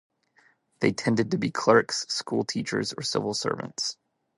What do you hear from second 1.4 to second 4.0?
clerks, school teachers or civil servants.